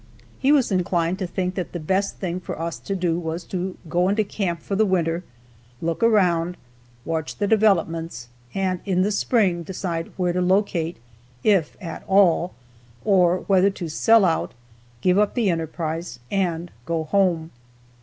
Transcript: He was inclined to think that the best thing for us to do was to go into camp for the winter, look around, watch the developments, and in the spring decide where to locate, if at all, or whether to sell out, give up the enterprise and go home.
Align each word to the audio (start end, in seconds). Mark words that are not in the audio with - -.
He 0.39 0.51
was 0.51 0.71
inclined 0.71 1.19
to 1.19 1.27
think 1.27 1.53
that 1.53 1.73
the 1.73 1.79
best 1.79 2.17
thing 2.17 2.39
for 2.39 2.59
us 2.59 2.79
to 2.79 2.95
do 2.95 3.19
was 3.19 3.43
to 3.43 3.77
go 3.87 4.09
into 4.09 4.23
camp 4.23 4.59
for 4.63 4.75
the 4.75 4.83
winter, 4.83 5.23
look 5.79 6.01
around, 6.01 6.57
watch 7.05 7.35
the 7.37 7.45
developments, 7.45 8.27
and 8.55 8.79
in 8.83 9.03
the 9.03 9.11
spring 9.11 9.61
decide 9.61 10.11
where 10.17 10.33
to 10.33 10.41
locate, 10.41 10.97
if 11.43 11.77
at 11.79 12.03
all, 12.07 12.55
or 13.05 13.41
whether 13.45 13.69
to 13.69 13.89
sell 13.89 14.25
out, 14.25 14.55
give 15.01 15.19
up 15.19 15.35
the 15.35 15.51
enterprise 15.51 16.17
and 16.31 16.71
go 16.87 17.03
home. 17.03 17.51